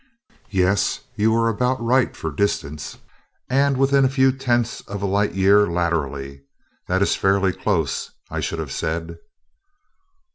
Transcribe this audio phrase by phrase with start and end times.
[0.49, 1.01] "Yes.
[1.15, 2.97] You were about right for distance,
[3.51, 6.41] and within a few tenths of a light year laterally.
[6.87, 9.19] That is fairly close, I should have said."